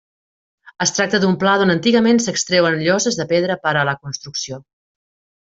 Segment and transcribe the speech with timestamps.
[0.85, 4.61] Es tracta d'un pla d'on antigament s'extreuen lloses de pedra per a la construcció.